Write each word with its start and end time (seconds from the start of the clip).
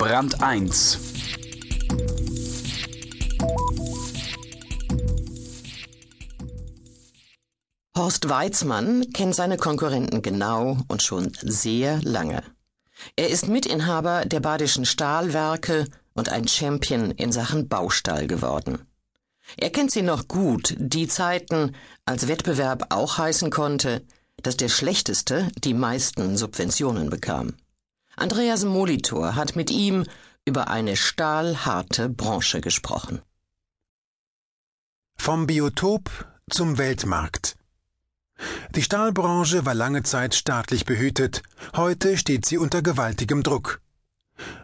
Brand 0.00 0.42
1 0.42 0.98
Horst 7.94 8.30
Weizmann 8.30 9.12
kennt 9.12 9.34
seine 9.34 9.58
Konkurrenten 9.58 10.22
genau 10.22 10.78
und 10.88 11.02
schon 11.02 11.32
sehr 11.42 12.00
lange. 12.00 12.42
Er 13.16 13.28
ist 13.28 13.48
Mitinhaber 13.48 14.24
der 14.24 14.40
Badischen 14.40 14.86
Stahlwerke 14.86 15.84
und 16.14 16.30
ein 16.30 16.48
Champion 16.48 17.10
in 17.10 17.30
Sachen 17.30 17.68
Baustahl 17.68 18.26
geworden. 18.26 18.86
Er 19.58 19.68
kennt 19.68 19.90
sie 19.90 20.00
noch 20.00 20.28
gut, 20.28 20.76
die 20.78 21.08
Zeiten, 21.08 21.76
als 22.06 22.26
Wettbewerb 22.26 22.86
auch 22.88 23.18
heißen 23.18 23.50
konnte, 23.50 24.00
dass 24.42 24.56
der 24.56 24.70
Schlechteste 24.70 25.50
die 25.62 25.74
meisten 25.74 26.38
Subventionen 26.38 27.10
bekam. 27.10 27.52
Andreas 28.20 28.66
Molitor 28.66 29.34
hat 29.34 29.56
mit 29.56 29.70
ihm 29.70 30.04
über 30.44 30.68
eine 30.68 30.94
stahlharte 30.96 32.10
Branche 32.10 32.60
gesprochen. 32.60 33.22
Vom 35.16 35.46
Biotop 35.46 36.10
zum 36.50 36.76
Weltmarkt. 36.76 37.56
Die 38.74 38.82
Stahlbranche 38.82 39.64
war 39.64 39.72
lange 39.72 40.02
Zeit 40.02 40.34
staatlich 40.34 40.84
behütet, 40.84 41.42
heute 41.74 42.18
steht 42.18 42.44
sie 42.44 42.58
unter 42.58 42.82
gewaltigem 42.82 43.42
Druck. 43.42 43.80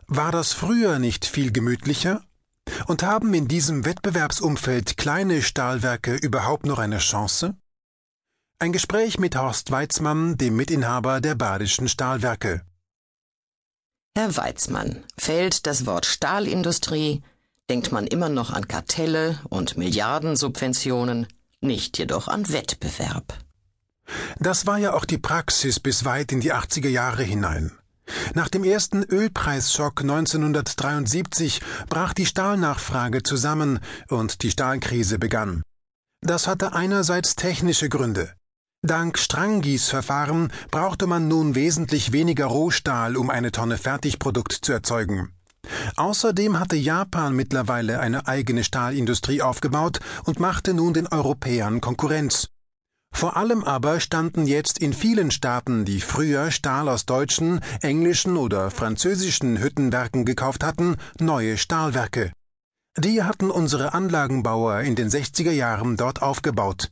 War 0.06 0.33
das 0.33 0.52
früher 0.52 0.98
nicht 0.98 1.25
viel 1.25 1.50
gemütlicher? 1.50 2.23
Und 2.86 3.02
haben 3.02 3.33
in 3.33 3.48
diesem 3.48 3.86
Wettbewerbsumfeld 3.86 4.98
kleine 4.98 5.41
Stahlwerke 5.41 6.16
überhaupt 6.16 6.66
noch 6.66 6.78
eine 6.78 6.98
Chance? 6.98 7.56
Ein 8.59 8.73
Gespräch 8.73 9.19
mit 9.19 9.34
Horst 9.34 9.70
Weizmann, 9.70 10.36
dem 10.36 10.56
Mitinhaber 10.56 11.23
der 11.23 11.36
Badischen 11.36 11.88
Stahlwerke. 11.88 12.66
Herr 14.16 14.34
Weizmann, 14.34 15.05
fällt 15.19 15.67
das 15.67 15.84
Wort 15.84 16.06
Stahlindustrie, 16.06 17.22
denkt 17.69 17.92
man 17.92 18.06
immer 18.06 18.31
noch 18.31 18.50
an 18.50 18.67
Kartelle 18.67 19.39
und 19.50 19.77
Milliardensubventionen, 19.77 21.27
nicht 21.61 21.98
jedoch 21.98 22.27
an 22.27 22.50
Wettbewerb. 22.50 23.37
Das 24.39 24.67
war 24.67 24.78
ja 24.78 24.94
auch 24.94 25.05
die 25.05 25.19
Praxis 25.19 25.81
bis 25.81 26.06
weit 26.06 26.33
in 26.33 26.41
die 26.41 26.55
80er 26.55 26.89
Jahre 26.89 27.25
hinein. 27.25 27.72
Nach 28.33 28.48
dem 28.48 28.64
ersten 28.64 29.03
Ölpreisschock 29.03 30.00
1973 30.00 31.61
brach 31.91 32.14
die 32.14 32.25
Stahlnachfrage 32.25 33.22
zusammen 33.22 33.81
und 34.09 34.42
die 34.42 34.50
Stahlkrise 34.50 35.19
begann. 35.19 35.62
Das 36.22 36.47
hatte 36.47 36.72
einerseits 36.72 37.37
technische 37.37 37.91
Gründe. 37.91 38.33
Dank 38.87 39.19
Stranggießverfahren 39.19 40.53
brauchte 40.70 41.06
man 41.06 41.29
nun 41.29 41.55
wesentlich 41.55 42.12
weniger 42.12 42.47
Rohstahl, 42.47 43.17
um 43.17 43.31
eine 43.31 43.51
Tonne 43.51 43.78
Fertigprodukt 43.78 44.53
zu 44.53 44.73
erzeugen. 44.73 45.33
Außerdem 45.97 46.61
hatte 46.61 46.77
Japan 46.77 47.34
mittlerweile 47.34 47.98
eine 47.98 48.28
eigene 48.28 48.62
Stahlindustrie 48.62 49.43
aufgebaut 49.43 49.98
und 50.25 50.39
machte 50.39 50.75
nun 50.75 50.95
den 50.95 51.09
Europäern 51.09 51.81
Konkurrenz. 51.81 52.48
Vor 53.12 53.37
allem 53.37 53.65
aber 53.65 53.98
standen 53.98 54.47
jetzt 54.47 54.78
in 54.78 54.93
vielen 54.93 55.31
Staaten, 55.31 55.84
die 55.84 56.00
früher 56.00 56.50
Stahl 56.50 56.89
aus 56.89 57.06
deutschen, 57.06 57.61
englischen 57.81 58.37
oder 58.37 58.71
französischen 58.71 59.59
Hüttenwerken 59.59 60.25
gekauft 60.25 60.62
hatten, 60.62 60.97
neue 61.19 61.56
Stahlwerke. 61.56 62.31
Die 62.98 63.23
hatten 63.23 63.50
unsere 63.50 63.95
Anlagenbauer 63.95 64.81
in 64.81 64.95
den 64.95 65.09
60er 65.09 65.50
Jahren 65.50 65.97
dort 65.97 66.23
aufgebaut. 66.23 66.91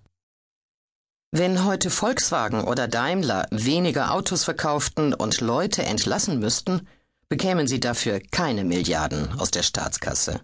Wenn 1.37 1.65
heute 1.65 1.91
Volkswagen 1.91 2.63
oder 2.63 2.87
Daimler 2.87 3.49
weniger 3.51 4.13
Autos 4.13 4.45
verkauften 4.45 5.13
und 5.13 5.41
Leute 5.41 5.83
entlassen 5.83 6.39
müssten, 6.39 6.87
bekämen 7.29 7.67
sie 7.67 7.81
dafür 7.81 8.21
keine 8.31 8.63
Milliarden 8.63 9.33
aus 9.41 9.51
der 9.51 9.65
Staatskasse. 9.65 10.41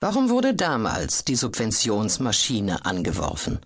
Warum 0.00 0.30
wurde 0.30 0.54
damals 0.54 1.26
die 1.26 1.36
Subventionsmaschine 1.36 2.86
angeworfen? 2.86 3.60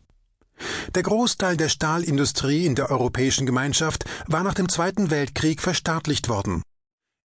Der 0.96 1.04
Großteil 1.04 1.56
der 1.56 1.68
Stahlindustrie 1.68 2.66
in 2.66 2.74
der 2.74 2.90
Europäischen 2.90 3.46
Gemeinschaft 3.46 4.04
war 4.26 4.42
nach 4.42 4.54
dem 4.54 4.68
Zweiten 4.68 5.12
Weltkrieg 5.12 5.62
verstaatlicht 5.62 6.28
worden. 6.28 6.64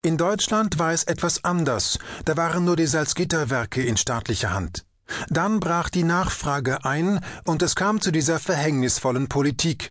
In 0.03 0.19
Deutschland 0.19 0.77
war 0.77 0.93
es 0.93 1.05
etwas 1.05 1.43
anders, 1.43 1.97
da 2.25 2.37
waren 2.37 2.65
nur 2.65 2.75
die 2.75 2.85
Salzgitterwerke 2.85 3.81
in 3.81 3.97
staatlicher 3.97 4.53
Hand. 4.53 4.85
Dann 5.29 5.59
brach 5.59 5.89
die 5.89 6.03
Nachfrage 6.03 6.85
ein 6.85 7.19
und 7.45 7.61
es 7.61 7.75
kam 7.75 8.01
zu 8.01 8.11
dieser 8.11 8.39
verhängnisvollen 8.39 9.27
Politik. 9.27 9.89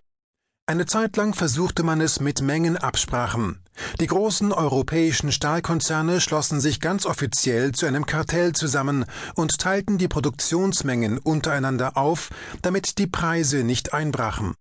Eine 0.67 0.87
Zeit 0.87 1.17
lang 1.17 1.35
versuchte 1.35 1.83
man 1.83 2.01
es 2.01 2.21
mit 2.21 2.41
Mengenabsprachen. 2.41 3.59
Die 4.01 4.07
großen 4.07 4.53
europäischen 4.53 5.33
Stahlkonzerne 5.33 6.21
schlossen 6.21 6.61
sich 6.61 6.81
ganz 6.81 7.05
offiziell 7.05 7.73
zu 7.73 7.87
einem 7.87 8.07
Kartell 8.07 8.53
zusammen 8.53 9.05
und 9.35 9.59
teilten 9.59 9.99
die 9.99 10.09
Produktionsmengen 10.09 11.19
untereinander 11.19 11.97
auf, 11.97 12.31
damit 12.63 12.99
die 12.99 13.07
Preise 13.09 13.65
nicht 13.65 13.93
einbrachen. 13.93 14.55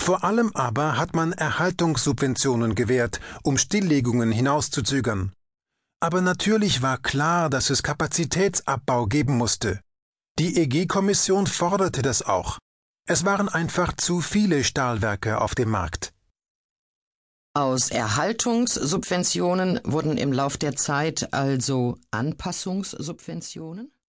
Vor 0.00 0.24
allem 0.24 0.50
aber 0.54 0.96
hat 0.96 1.14
man 1.14 1.32
Erhaltungssubventionen 1.32 2.74
gewährt, 2.74 3.20
um 3.42 3.58
Stilllegungen 3.58 4.32
hinauszuzögern. 4.32 5.32
Aber 6.00 6.20
natürlich 6.20 6.82
war 6.82 6.98
klar, 6.98 7.48
dass 7.48 7.70
es 7.70 7.82
Kapazitätsabbau 7.82 9.06
geben 9.06 9.36
musste. 9.36 9.80
Die 10.40 10.56
EG-Kommission 10.56 11.46
forderte 11.46 12.02
das 12.02 12.22
auch. 12.22 12.58
Es 13.06 13.24
waren 13.24 13.48
einfach 13.48 13.92
zu 13.92 14.20
viele 14.20 14.64
Stahlwerke 14.64 15.40
auf 15.40 15.54
dem 15.54 15.70
Markt. 15.70 16.12
Aus 17.56 17.90
Erhaltungssubventionen 17.92 19.80
wurden 19.84 20.16
im 20.16 20.32
Lauf 20.32 20.56
der 20.56 20.74
Zeit 20.74 21.32
also 21.32 21.98
Anpassungssubventionen? 22.10 23.93